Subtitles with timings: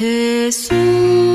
[0.00, 1.27] 예수.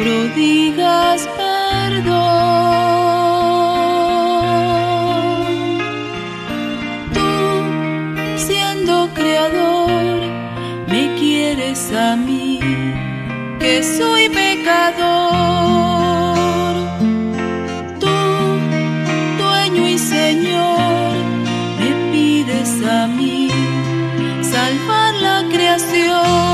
[0.00, 2.20] prodigas perdón.
[7.14, 7.30] Tú,
[8.46, 10.20] siendo creador,
[10.88, 12.60] me quieres a mí,
[13.58, 15.00] que soy pecador.
[18.02, 18.16] Tú,
[19.42, 21.12] dueño y señor,
[21.78, 23.50] me pides a mí
[24.42, 26.49] salvar la creación.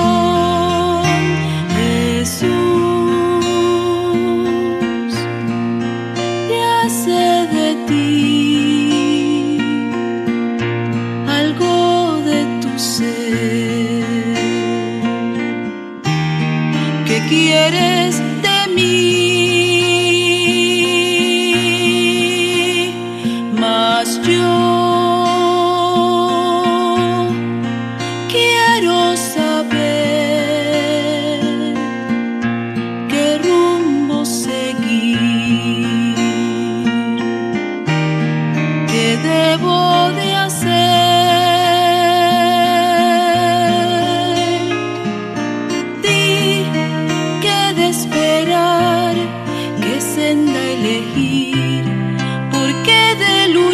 [17.27, 18.06] quiere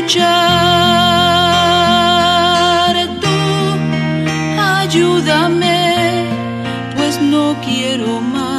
[0.02, 0.22] escuchar.
[3.20, 3.28] Tú
[4.60, 6.26] ayúdame,
[6.96, 8.51] pues no quiero más.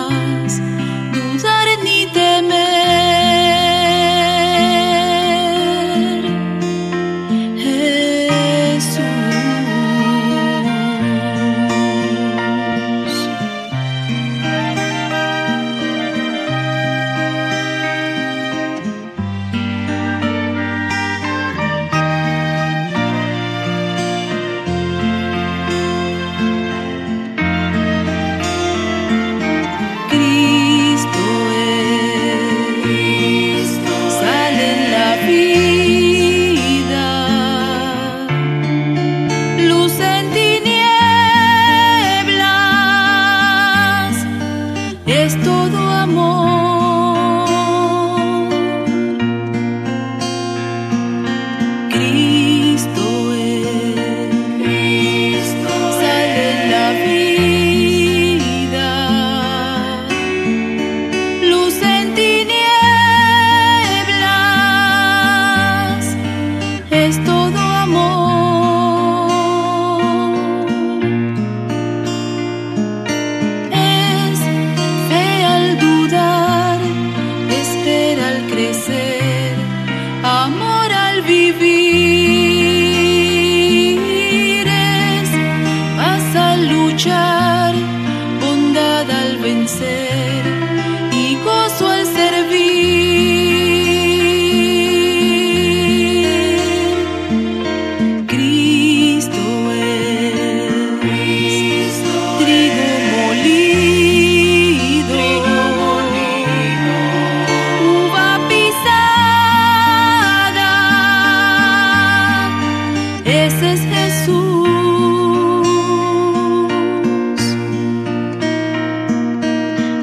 [113.25, 114.53] Ese es Jesús.